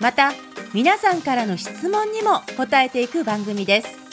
[0.00, 0.32] また
[0.72, 4.04] 皆さんからの質問にも答えていく番組です。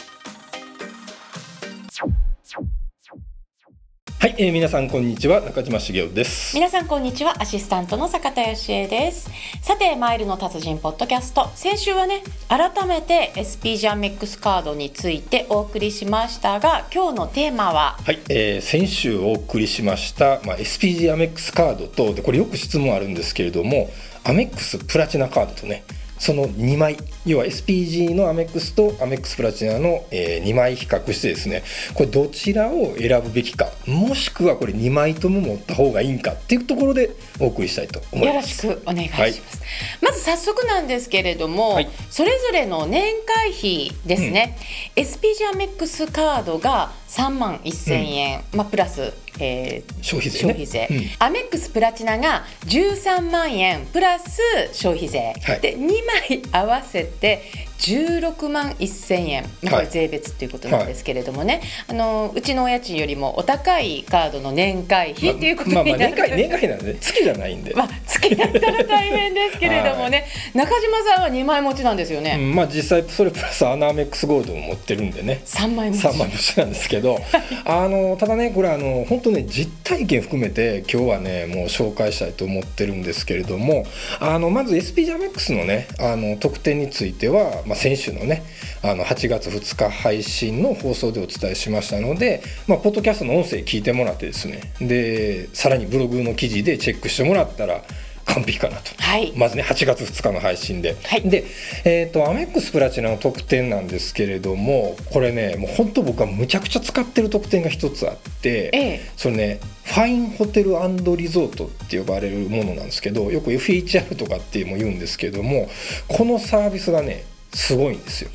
[4.19, 6.55] はい、えー、皆さんこんにちは中島茂雄です。
[6.55, 9.31] 皆さんこんにちはアシスタントの坂田芳恵です。
[9.63, 11.49] さてマイルの達人ポッドキャスト。
[11.55, 17.97] 先週はね改めて SP ジャンメックスカードについてお送りしましたが今日のテーマは？
[18.05, 23.89] はい、えー、先週お送りしました、まあ、SPG アメックスカードとでこれよく質問あるんですけれども
[24.23, 25.83] アメックスプラチナカードとね
[26.21, 31.63] その2枚要は SPG のアメックスとアメックスプラチナの、え2枚比較してですね
[31.95, 37.09] これどちらを選ぶべきかもしくはこれ2枚とも持った方がいいんかっていうところで
[37.39, 38.75] お送りしたいと思いよろします。
[38.75, 39.61] くお願いします、
[39.99, 41.89] まず早速なんですけれども、はい。
[42.11, 44.57] それぞれの年会費ですね、
[44.93, 50.41] SP ジャンメックスカードが3万1000円、まあ、プラス、えー消費税ね。
[50.41, 51.25] 消費税、うん。
[51.25, 54.39] アメックスプラチナが13万円プラス
[54.73, 55.61] 消費税、はい。
[55.61, 55.87] で2
[56.29, 57.43] 枚合わせて
[57.81, 65.97] 16万1000円、まあ、こはいれ税別っていうことなんですけれどもね、あのうちのお家賃よりもお高いカードの年会費っていうことにまあなる。
[65.97, 67.73] まあ年会年会なんで、ね、月じゃないんで。
[67.73, 75.41] まあ、月だったら大変ですけれどもね、中島さんは2枚持ちなんですよね、うんまあ実際それプラスアナアメックスゴールドも持ってるんでね。
[75.45, 76.05] 3枚持ち。
[76.05, 77.19] 3万節なんですけど。
[77.65, 83.85] あのただねこれあの本当ね実体験含めて今日はねもう紹介したいと思ってるんですけれども。
[84.19, 88.43] あのまず SP ジャメックスのねあの特典については、まあ、先週のね
[88.83, 97.81] あの8月2日配信の放送でお伝えしましたので、まあ、ポッドキャストの音声聞いてもらってですねでさらにブログの記事でチェックしてもらったら
[98.25, 98.91] 完璧かなと。
[98.97, 101.29] はい、まずね8月2日の配信で、はい。
[101.29, 101.45] で、
[101.83, 109.11] えー、とアメックスプラチナの特典なんですけれどもこれねもう本当僕はむちゃくちゃ使ってる特典が一つあって、ええ。
[109.17, 110.71] それねファインホテル
[111.17, 115.69] リゾートって呼ばれるものなんですけどよく FHR とかっても言うんですけども
[116.07, 118.31] このサービスがねすごいんですよ。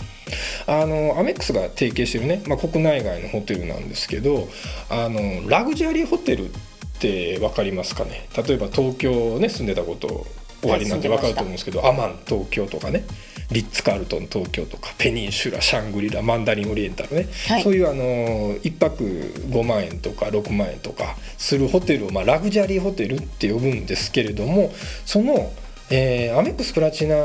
[0.67, 4.49] あのアメックスが提携してるね、まあ、国内外のホテルなんですけど
[4.91, 6.53] あのラグジュアリーホテルっ
[6.99, 8.29] て分かりますかね？
[8.37, 10.27] 例えば東京ね住んでたこと
[10.63, 13.05] 終わりなんて分かると思うんですけど、アマン東京とかね
[13.53, 24.73] リッツ・カールトン東京とかペニンシュラシャングリラマンダリンオリエンタルね、はいそういうあの1泊5万円とか6万円とかするホテルを、まあ、ラグジュアリーホテルって呼ぶんですけれども
[25.05, 25.53] その、
[25.91, 27.17] えーアメックスプラチナ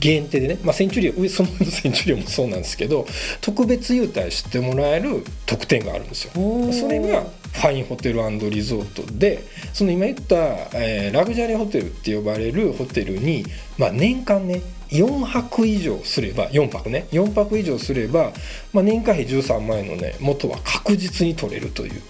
[0.00, 3.06] 限定でね、まあ、センチュリオン そのセンチュリオンもそうなんですけど
[3.40, 6.32] 特別優待してもらえる特典があるんですよ。
[6.34, 8.18] それがファインホテル
[8.50, 9.42] リゾートで
[9.72, 10.36] その今言った、
[10.74, 13.44] えーラグジュアリーホテルって呼ばれるホテルに、
[13.76, 14.60] まあ、年間ね
[14.90, 18.32] 4泊以上すれば4泊ね4泊以上すれば、
[18.72, 22.02] まあ、年会費13万円のね元は確実に取れるという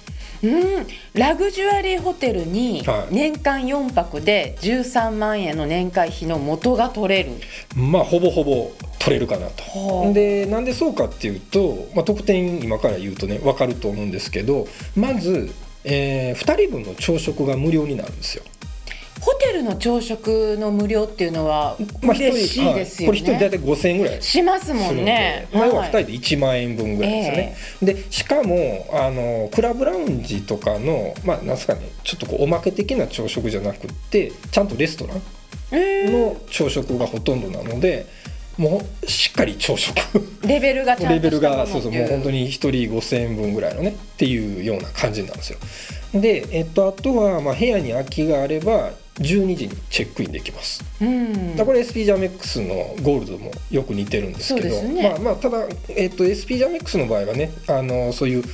[0.43, 7.31] うん、ラグジュアリーホテルにはい年間4泊で13万円の年会費の元が取れる、
[7.75, 9.63] まあほぼほぼ取れるかなと。
[9.63, 14.67] はあでなんでそうかっていうと、まあ、特典今から言うとね分かると思うんですけど
[14.97, 15.53] まず、
[15.85, 18.45] え2人分の朝食が無料になるんですよ。
[19.21, 24.23] ホテルの朝食の無料っていうのは嬉しいですよね、はい、これ1人大体5000円ぐらい。
[24.23, 26.05] しますもんね、まあ要は2はい。
[26.05, 27.57] 人で1万円分ぐらいですよね。
[27.83, 31.81] でしかもあのクラブラウンジとかのまあなんですかね。
[32.05, 35.23] ちょっとこうおまけ的な朝食じゃなくってちゃんとレストラン
[35.73, 36.13] うん。
[36.13, 38.07] の朝食がほとんどなので
[38.57, 39.97] もうしっかり朝食。
[40.45, 45.59] レベルがちゃんとレベルがそうそうもう本当に1人5000円分ぐらいのねっていうような感じなんですよ。
[46.15, 48.91] で、えっと、あとはまあ部屋に空きがあれば
[49.21, 50.85] 12時にチェックインできます。
[51.01, 51.57] うん。
[51.57, 55.03] だこれ SP ジャメックスのゴールドもよく似てるんですけどね。
[55.03, 58.45] まあまあただ、えっと SP ジャメックスの場合はねあのそういう、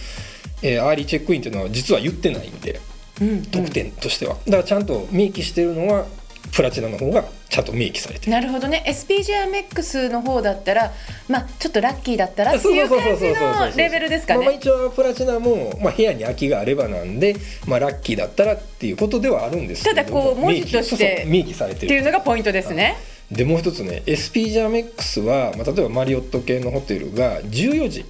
[0.63, 2.81] えーアーリーチェックインっていうのは実は言ってないんで
[3.21, 3.43] うん。
[3.47, 6.07] 特典としては、だからちゃんと明記してるのは
[6.53, 8.33] プラチナの方がちゃんと明記されてる。
[8.33, 8.85] なるほどね。
[8.87, 10.93] SPGMX の方だったら
[11.29, 14.55] まあちょっとラッキーだったらっていう感じのレベルですかね。
[14.55, 17.37] 一応プラチナも、まあ、部屋に空きがあればなんで、
[17.67, 22.97] まあ、ラッキーだったらっていうことではあるんですけれどもただこう文字として明記されてってるいうのがポイントですね。
[23.31, 28.05] でもう一つね SP ジャメックスは、まあ、例えばマリオット系のホテルが14時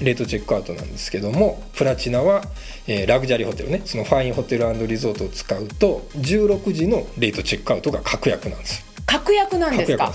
[0.00, 2.42] レートチェックアウトなんですけどもプラチナは、
[2.86, 8.84] えーラグジュアリーホテルねそのファインホテルリゾートを使うと16時のレートチェックアウトが確約なんですよ。
[9.06, 10.12] 確約なんですか？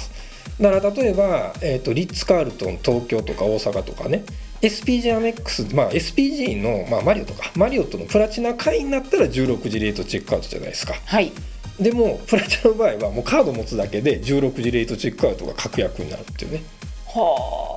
[0.62, 4.24] だから例えば、えー、とリッツ・カールトン東京とか大阪とかね
[4.62, 10.94] SPG アメックス、まあ、SPG の、まあ、マリオとかマリオットのプラチナ会員になったら16時レートチェックアウトじゃないですか。
[11.06, 11.32] はい。
[11.80, 16.64] でもプラチナの場合はもうカード持つだけで16時レートチェックアウトが確約になるっていうね。
[17.08, 17.73] はあ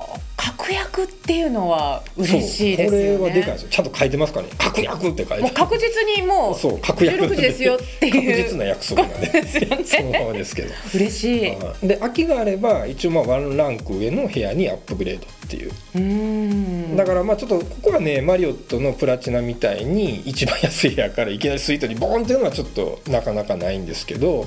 [0.47, 3.17] 確約っていうのは嬉しいですよね。
[3.17, 3.69] これはでかいですよ。
[3.69, 4.53] ちゃんと書いてますからね。
[4.57, 8.13] 確約って書いてもう確実にもうそう確約16時ですよっていう。
[8.13, 9.65] 確実な約束なんでですよ
[10.05, 10.19] ね。
[10.23, 10.73] そうですけど。
[10.95, 11.45] 嬉しい。
[11.55, 11.87] はい。
[11.87, 15.71] で空きがあれば一応まあワンランク上の部屋にアップグレードっていう。
[15.95, 16.95] うーん。
[16.95, 24.45] だからまあちょっとここはねマリオットのプラチナみたいに一番安い部屋からいきなりスイートにボーンっていうのはちょっとなかなかないんですけど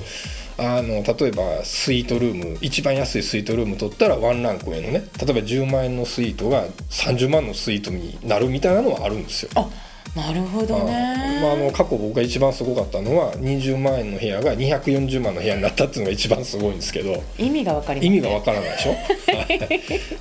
[0.57, 9.51] あの例えばスイートルーム一番安いスイートルーム取ったらワンランク上のね例えば10万円のスイートが30万のスイートになるみたいなのはあるんですよ。
[9.55, 9.69] あ
[10.15, 11.39] なるほどね。
[11.41, 17.23] まあ、あの過去僕が一番すごかったのは20万円の部屋が240万の部屋になったっていうのが一番すごいんですけど。
[17.37, 18.91] 意味がわかります、意味がわからないでしょ？
[19.31, 19.43] は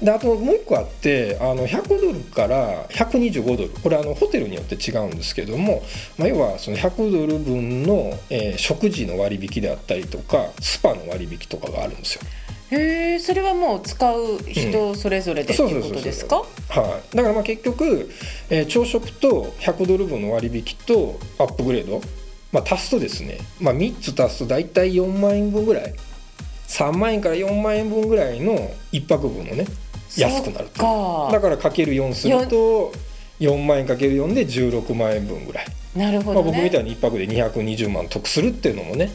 [0.00, 0.04] い。
[0.04, 3.70] であともう一個あってあの100ドルから125ドル。
[3.70, 5.82] これあのホテルによって違うんですけども、
[6.16, 12.22] まあ、要はその100ドル分の、えー食事の割引であったりとかスパの割引とかがあるんですよ。
[12.70, 16.36] へえそれはもう使う人それぞれでってそういうことですか？
[16.68, 18.10] はい、だからまあ結局、
[18.48, 22.00] えー朝食と100ドル分の割引とアップグレード、
[22.52, 25.94] まあ、足すとですね、まあ、3つ足すと大体4万円分ぐらい。
[26.68, 29.66] 3万円から4万円分ぐらいの1泊分のね
[30.16, 32.92] 安くなるとだからかける4すると
[33.40, 35.66] 4万円かける4で16万円分ぐらい、
[35.96, 36.52] まあ、なるほどね。
[36.52, 39.10] 僕みたいに1泊で220万得するっていうのもね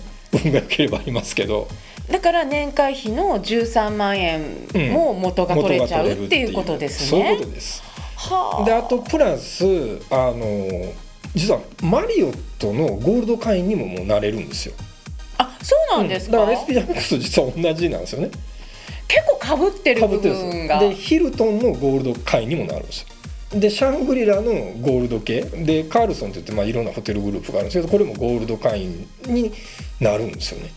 [0.50, 1.68] 運が良ければありますけど。
[2.10, 7.84] だから年会費の13万円も元が取れちゃうっていうことですそういうねことです。
[8.16, 9.66] はであとプラス
[10.12, 10.94] あの
[11.34, 14.76] 実はマリオットのゴールド会員にももうなれるんですよ。
[15.38, 18.30] あそうなんですか、だから SP ジャックスと実は同じなんですよね。
[19.08, 20.76] 結構かぶってる部分が。
[20.76, 20.90] よ。
[20.90, 23.08] でヒルトンのゴールド会員にもなるんですよ
[23.54, 25.42] でシャングリラのゴールド系。
[25.42, 29.52] でカールソンって言って、まあ、いろんなホテルグループがあるんですけどこれもゴールド会員に
[30.00, 30.72] なるんですよね。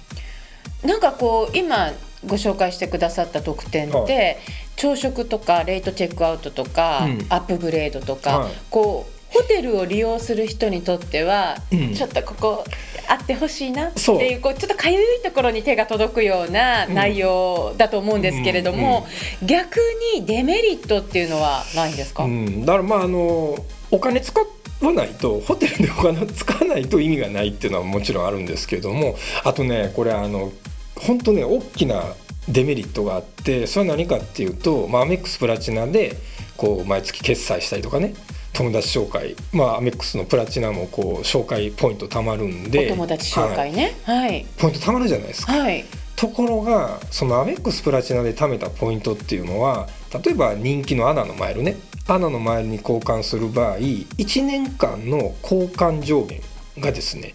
[0.85, 1.93] なんかこう今
[2.26, 4.37] ご紹介してくださった特典って、は
[4.76, 7.26] 朝食とかレートチェックアウトとか、うん。
[7.29, 8.53] アップグレードとか、はい。
[8.71, 11.94] こうホテルを利用する人にとっては、うん。
[11.94, 12.64] ちょっとここ
[13.08, 19.06] あってほしいなっていうこうちょっとかゆいところに手が届くような内容だと思うんですけれども、
[19.43, 19.79] 逆
[20.14, 23.56] にデメリットっていうのはないんですか、うん、だからまああの
[23.90, 24.38] お金使
[24.82, 30.52] わないとホテルでお金を使わないと意味がないっていうのはもちろんあるんですけどもあとねこれあの
[30.96, 32.02] 本当ね大きな
[32.49, 36.17] デメリットがあってそれは何かっていうと、まあ、アメックスプラチナで
[36.56, 38.14] こう毎月決済したりとかね
[38.59, 43.95] 友達紹介まあアメックスのプラチナもこう紹介ポイント貯まるんでお友達紹はい介ね。
[44.05, 44.47] はい。
[44.59, 45.53] ポイント貯まるじゃないですか。
[45.53, 45.85] はい。
[46.17, 49.89] ところがそのアメックスプラチナで貯めたポイントっていうのは
[50.25, 51.77] 例えば人気のアナのマイルね。
[52.09, 56.41] アナのマイルに交換する場合1年間の交換上限
[56.81, 57.35] がですね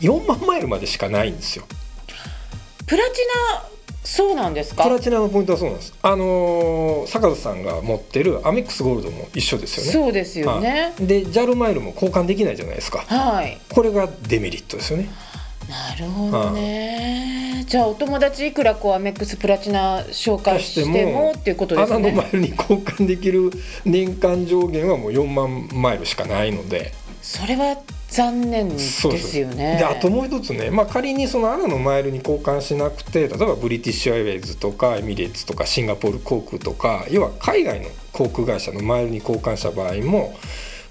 [0.00, 1.64] 4万マイルまでしかないんですよ。
[2.86, 3.20] プラチ
[3.60, 3.71] ナ
[4.04, 4.84] そうなんですか？
[4.84, 5.94] プラチナのポイントはそうなんです。
[6.02, 9.92] あのー坂田さんが持ってるアメックスゴールドも一緒ですよね。
[9.92, 10.92] そうですよね。
[10.98, 11.06] はい。
[11.06, 13.04] で JAL マイルも交換できないじゃないですか。
[13.06, 13.58] はい。
[13.72, 15.08] これがデメリットですよね。
[15.68, 17.64] なるほどね。
[17.68, 23.50] じゃあお友達いくらこうアメックスプラチナ紹介してもっていうことですアナのマねイルに交換できる
[23.84, 26.92] 年間上限はもう4万マイルしかないので。
[27.22, 27.76] それは
[28.12, 29.40] 残念ですそうそう。
[29.40, 40.34] よねであともう一つね、まあ、仮にそのアナのマイルに交換しなくて例えばブリティッシュアイウェイズとかエミレーツとかシンガポール航空とか要は海外の航空会社のマイルに交換した場合も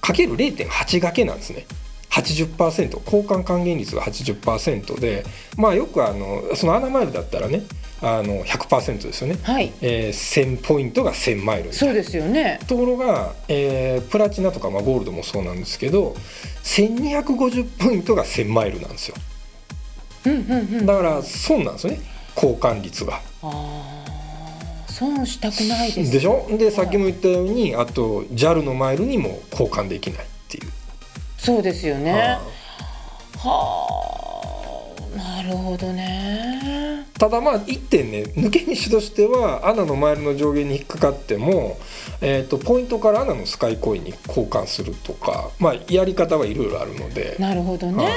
[0.01, 1.65] かける0.8掛けなんですね。
[2.09, 2.57] 80%
[3.05, 5.23] 交換還元率が80%で
[5.57, 7.61] まあよくあのそのアナマイルだったらね
[8.03, 9.71] あの100%ですよね、はい。
[9.81, 12.59] えー1000ポイントが1000マイルそうですよね。
[12.67, 16.15] ところが、えープラチナとか、まあ、ゴールドもそうなんですけど
[16.63, 19.15] 1250ポイントが1000マイルなんですよ。
[20.25, 20.39] うんうん
[20.79, 20.85] うん。
[20.85, 21.99] だから損なんですよね。
[22.35, 23.19] 交換率が。
[23.43, 24.91] あー。
[24.91, 26.45] 損したくないですでしょ？
[26.57, 30.71] でさっきも言ったようにあと JAL のマイルにも交換できないっていう。
[31.37, 32.13] そうですよね。
[32.13, 32.41] あ
[33.39, 35.17] はあ。
[35.17, 36.61] なるほどね。
[36.63, 36.80] ー
[37.21, 41.77] ただまあ1点ね抜け道としてはアナのマイルの上限に引っかかっても、
[42.19, 47.35] えー、とポイントからアナのスカイコインに交換するとか、まあ、やり方はいろいろあるので。
[47.37, 48.09] なるほどね。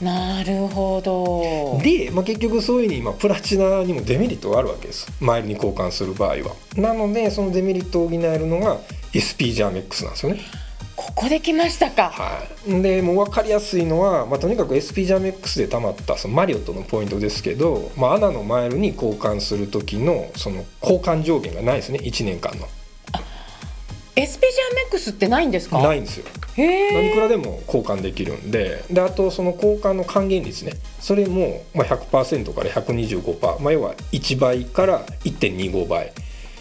[0.00, 1.80] なるほど。
[1.82, 5.10] で、まあ、結局そういうふうに今プラチナにもデメリットがあるわけです。
[5.20, 6.54] マイルに交換する場合は。
[6.76, 8.78] なのでそのデメリットを補えるのが
[9.10, 10.40] SP ジャーメックスなんですよね
[11.06, 12.10] ここで来ましたか。
[12.10, 22.68] はい、でもう分かりやすいのは、まあ、とにかく SP ジャメックスでたまったそのマリオットのポイントですけど、まあ、アナのマイルに交換する時のその交換上限がないですね1年間の。
[24.14, 25.82] SP ジャメックスってないんですか。
[25.82, 26.26] ないんですよ。
[26.56, 30.72] へ何いくらえでも交換できるんでであとその交換の還元率ね。
[31.00, 36.12] それもまあ100%から125%、まあ、要は1倍から1.25倍、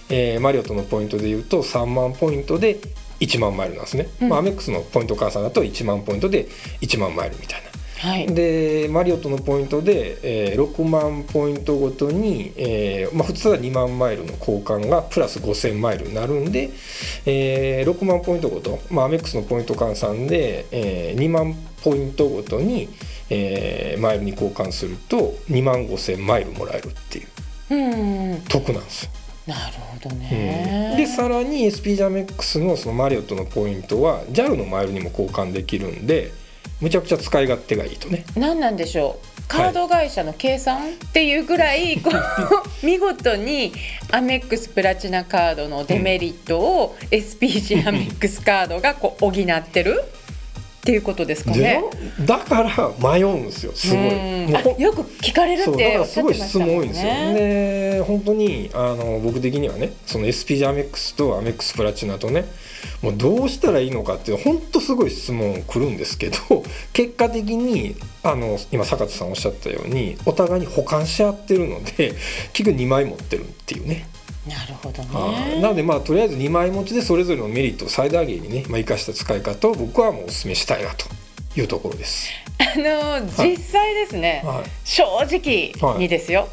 [0.09, 2.79] えーマリオットのポイントでいうと3万ポイントで
[3.21, 4.29] 1万マイルなんですね、うん。
[4.29, 6.47] まあ、アメックスのポイント換算だと1万ポイントで
[6.81, 7.71] 1万マイルみたいな。
[8.01, 8.25] はい。
[8.33, 10.17] でマリオットのポイントで、
[10.51, 16.71] えー6万ポイントごとに、えーまあ、普通は2万マイルの交換がプラス5000マイルになるんで、
[17.27, 22.89] えー6万ポイントごと、まあ、アメックスのポイント換算で、えー2万ポイントごとに、
[23.29, 27.27] えーマイルに交換すると2万5000マイルもらえるっていう。
[27.69, 28.41] うん。
[28.49, 29.11] 得なんですよ。
[29.47, 36.31] なるほどうんね、でさらに SP ジャメックスのそのマリオットのポイントは JAL のマイルにも交換できるんで
[36.79, 38.25] むちゃくちゃ使い勝手がいいとね。
[38.35, 39.41] 何なんでしょう？
[39.47, 42.15] カード会社の計算っていうぐらい、こう
[42.85, 43.73] 見事に
[44.11, 50.03] アメックスプラチナカードのデメリットを SPG アメックスカードがこう補ってる
[50.81, 51.83] っていうことですかでね。
[52.25, 54.81] だから迷うんですよすごい。
[54.81, 57.13] よく聞かれるっておっしからすごいゃってましたもん質問多いんですよ。
[57.13, 57.33] ね。
[57.35, 62.45] で本当にあの僕的にはねその SP ジャメックスとアメックスプラチナとね
[63.03, 72.15] もうどうしたらいいのかっていう本当すごい質問来るんですけど 結果的にあの今坂田さんおっしゃったようにお互いに補完し合ってるので
[72.53, 74.07] 結局2枚持ってるっていうね。
[74.47, 75.55] なるほどはい。
[75.55, 75.61] ね。
[75.61, 81.05] なのでまあとりあえず2枚持ちでそれぞれのメリットを最大限にね、まあ、生かした使い方を僕はもうお勧めしたいなと
[81.59, 82.29] いうところです。
[82.59, 84.69] あの実際ですね、はい。
[84.83, 86.47] 正直にですよ、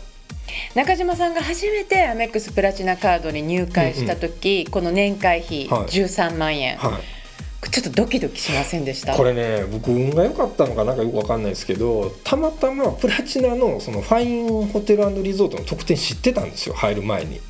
[0.74, 5.86] 中島さんが初めてアメックスプラチナカードに入会した時、この年会費はい。
[5.86, 7.70] 13万円、はい。
[7.70, 9.14] ちょっとドキドキしませんでした？
[9.16, 17.40] これね僕運が良かったのかなんかよくわかんないですけどたまたまプラチナのそのファインホテルリゾートの特典知ってたんですよ入る前に。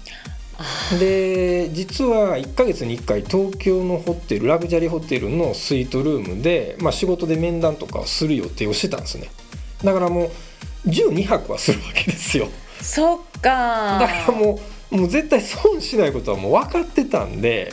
[0.98, 9.30] で実は1ヶ月に1回東京のホテルラグジュアリーホテルのスイートルームで、まあ、仕事で面談とかをする予定をしてたんですね。
[9.84, 10.26] だからも
[10.84, 12.48] う12泊はするわけですよ。
[12.80, 14.58] そっかだからも
[14.90, 17.72] うもう絶対損しないことはもう分かってたんで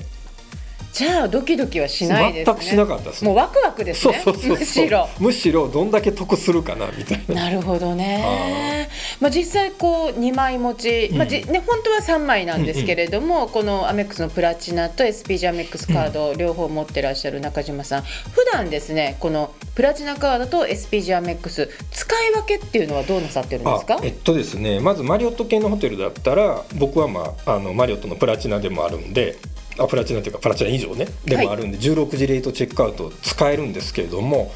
[0.96, 2.54] じゃあドキドキはしないですね。
[2.54, 3.28] 全くしなかったですね。
[3.28, 4.24] もうワクワクですね。
[4.48, 5.10] むしろ。
[5.20, 7.36] むしろどんだけ得するかなみたいな。
[7.36, 8.88] なるほどね、
[9.20, 18.02] まあ、実際こう2枚持ち、まあじね、本当は3枚なんですけれども、このアメックスのプラチナと SP ジアメックスカード両方持ってらっしゃる中島さん。
[18.04, 23.96] 普段ですねこのプラチナカードと SP ジアメックス使い分けっていうのはどうなさってるんですか？
[23.96, 29.36] あえっとですねまずマリオット系のホテルだったら僕は、まあ、あのマリオットのプラチナでもあるんで
[29.78, 31.08] あプラチナというかプラチナ以上ね。
[31.26, 34.52] でもあるんで、16時レートチェックアウト使えるんですけれども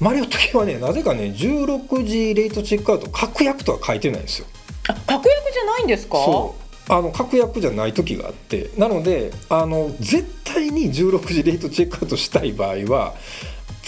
[0.00, 4.46] マリオット系はねなぜかね16時レートチェックアウト確約とは書いてないんですよ。
[4.88, 6.18] あ確約じゃないんですか？
[6.24, 6.92] そう。
[6.92, 8.70] あの確約じゃない時があって。
[8.76, 13.14] なのであの絶対に16時レートチェックアウトしたい場合は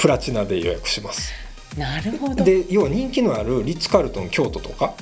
[0.00, 1.32] プラチナで予約します。
[1.76, 2.42] なるほど。
[2.44, 4.94] で要は人気のあるリッツ・カールトン京都とか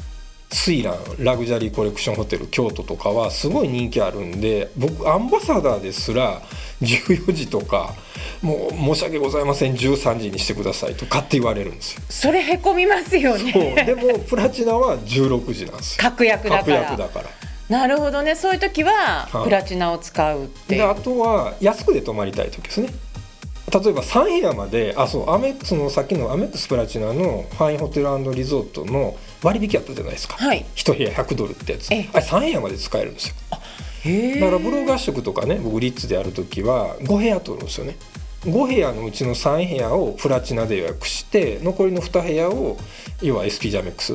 [0.55, 6.43] スイランラグジュアリーコレクションホテル京都とかはすごい人気あるんで僕アンバサダーですら
[6.81, 7.93] 14時とか
[8.41, 12.03] もう申し訳ございません13時にしてくださいとかって言われるんですよ。
[12.09, 13.53] それへこみますよそう。
[13.53, 16.03] ねでもプラチナは16時なんですよ。
[16.03, 17.31] 確約だか確ら約だから。
[17.69, 18.37] なるほどね。
[18.37, 19.45] そういう時ははい。
[19.45, 22.89] プラチナを使うっていう、であとは安くで泊まりたい時ですね。
[23.73, 30.65] 例えば3部屋まであそうアメックスのさっきのアメックスプラチナのファインホテルリゾートの割引あったじゃないですか、はい。
[30.75, 31.91] 1部屋100ドルってやつ。
[31.93, 32.03] あえ。
[32.03, 33.35] れ3部屋まで使えるんですよ。
[33.51, 37.97] だからブロー合宿とかね僕リッツでやる時は5部屋取るんですよね。
[38.43, 42.77] 5部屋のうちの3部屋をプラチナで予約して残りの2部屋を
[43.23, 44.15] 要は SP ジャメックス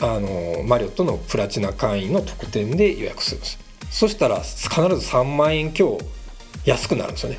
[0.00, 3.58] あのマリオットのプラチナ会員の特典で予約するんです
[3.90, 5.98] そしたら必ず3万円強
[6.64, 7.38] 安くなるんですよね。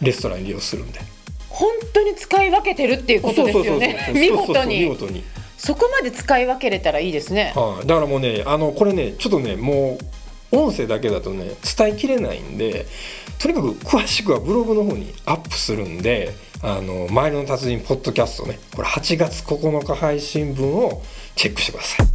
[0.00, 1.00] レストラン利用するんで。
[1.48, 4.12] 本当に使い分けてるっていうことですよね。
[4.14, 4.80] 見事に。
[4.80, 5.22] 見事に、
[5.64, 7.54] そこまで使い分けれたらいいですね。
[7.56, 9.98] はい、だからもうねあのこれねちょっとねも
[10.52, 12.86] う音声だけだとね伝えきれないんで
[13.38, 21.02] とにかく詳しくはブログの方にアップするんで「あのマイルの達人」ポッドキャストねこれ8月9日配信分を
[21.34, 22.06] チェックしてください。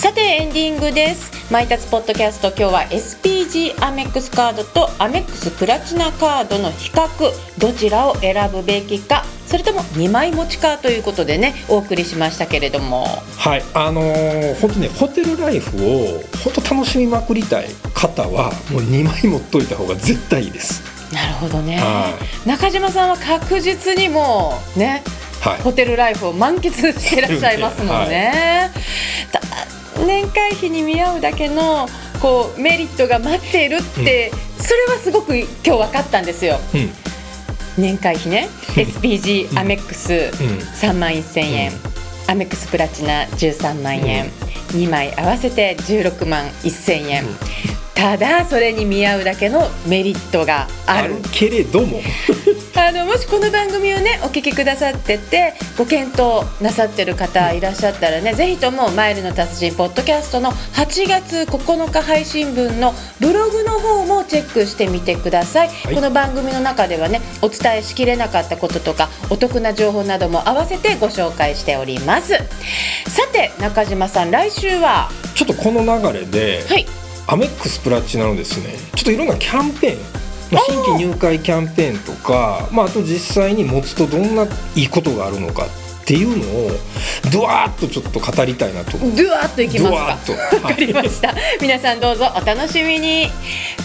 [0.00, 1.52] さてエンディングです。
[1.52, 2.48] マイタツポッドキャスト。
[2.48, 7.08] 今日は SPG アメックスカードとアメックスプラチナカードの比較。
[7.58, 13.06] どちらを選ぶべきかそれとも2枚持ちかということでねお送りしましたけれども。
[13.36, 20.82] はいあのー本当ねホテルライフを本当楽しみまくりたい方はもう2枚持っといた方が絶対いいです。
[21.14, 21.78] なるほどね。
[21.78, 25.02] は中島さんは確実にもうね
[25.40, 25.60] はい。
[25.62, 28.70] ホテルライフを満喫してらっしゃいますもんね。
[29.32, 29.46] ただ
[30.04, 31.88] 年会費に見合うだけの
[32.20, 36.58] こうメリットが待っているって、それはすごく今日分かったんですよ。
[36.74, 36.90] うん。
[37.78, 41.72] 年会費ね SPG アメックス3万1000円、
[42.28, 44.30] アメックスプラチナ13万円、
[44.68, 47.24] 2枚合わせて16万1000円、
[47.98, 51.16] ただそれに見合うだけのメリットがある。
[51.32, 52.00] けれども。
[52.76, 65.92] あのもしこの番組をねお聞きくださっててご検討なさってる方いらっしゃったらねぜひとも「マイルの達人」ポッドキャストの8月9日配信分のブログの方もチェックしてみてください、い。
[65.92, 72.34] この番組の中ではねお伝えしきれなかったこととかお得な情報なども合わせてご紹介しております。
[73.08, 75.10] さて中島さん来週は？
[75.34, 76.86] ちょっとこの流れで、はい
[77.30, 79.98] アメックスプラチナのですねちょっといろんなキャンペーン、
[80.50, 85.68] まあ、新規入会キャンペーンとか、まあ、あと実際に持つとどんないいことがあるのかっ
[86.06, 86.70] ていうのを
[87.30, 88.92] ドワーッとちょっと語りたいなと。
[88.96, 90.56] ドゥワーッといきますか。
[90.66, 91.34] わかりました。
[91.60, 93.28] 皆さんどうぞお楽しみに。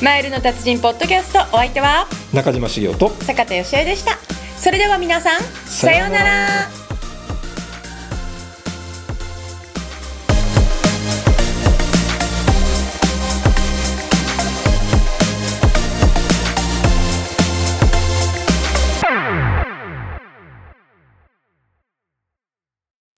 [0.01, 2.07] マイルの達人ポッドキャストお相手は？
[2.31, 3.09] 中島茂雄と。
[3.23, 4.17] 坂田芳恵でした。
[4.57, 6.69] それでは皆さんさようなら